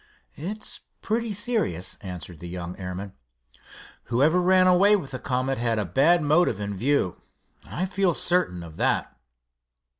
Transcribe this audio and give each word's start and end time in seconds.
"It's 0.33 0.81
pretty 1.03 1.31
serious," 1.31 1.95
answered 2.01 2.39
the 2.39 2.49
young 2.49 2.75
airman. 2.79 3.13
"Whoever 4.05 4.41
ran 4.41 4.65
away 4.65 4.95
with 4.95 5.11
the 5.11 5.19
Comet 5.19 5.59
had 5.59 5.77
a 5.77 5.85
bad 5.85 6.23
motive 6.23 6.59
in 6.59 6.73
view—I 6.75 7.85
feel 7.85 8.15
certain 8.15 8.63
of 8.63 8.77
that." 8.77 9.15